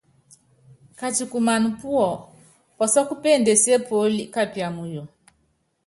Katikumana 0.99 1.69
púɔ 1.79 2.07
pɔsɔ́kɔ 2.77 3.13
péndesié 3.23 3.77
puóli 3.87 4.21
kapia 4.33 4.67
muyu. 4.75 5.03